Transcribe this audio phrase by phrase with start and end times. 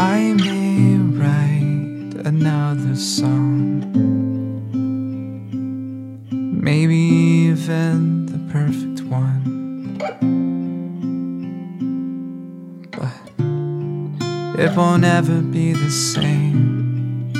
[0.00, 3.84] I may write another song.
[6.30, 9.98] Maybe even the perfect one.
[12.92, 13.12] But
[14.58, 17.30] it won't ever be the same.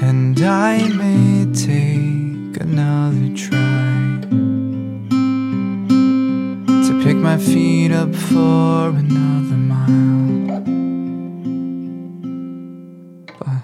[0.00, 3.59] And I may take another try
[7.30, 10.60] my feet up for another mile.
[13.38, 13.62] But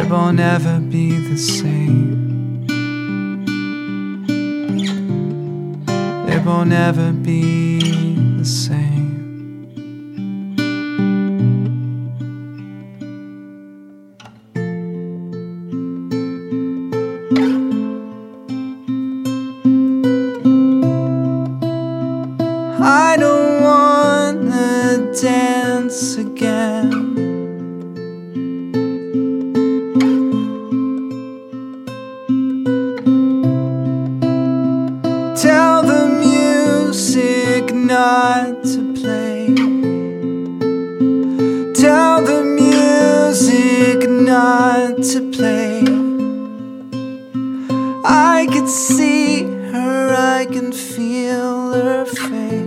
[0.00, 2.64] it won't ever be the same.
[6.32, 9.13] It won't ever be the same.
[22.86, 26.90] I don't wanna dance again.
[35.34, 39.46] Tell the music not to play.
[41.72, 45.84] Tell the music not to play.
[48.04, 52.63] I could see her, I can feel her face.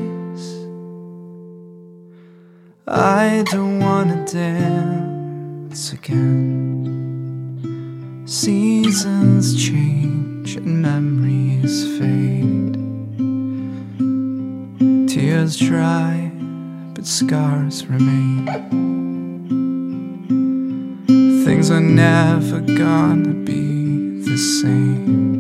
[2.89, 7.33] I don't wanna dance again.
[8.25, 12.77] Seasons change and memories fade.
[15.09, 16.31] Tears dry,
[16.93, 18.45] but scars remain.
[21.43, 25.36] Things are never gonna be the same.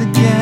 [0.00, 0.33] Again.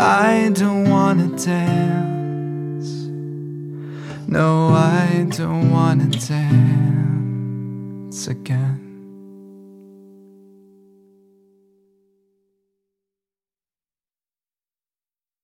[0.00, 2.88] I don't wanna dance.
[4.28, 7.48] No, I don't wanna dance
[8.28, 8.87] again.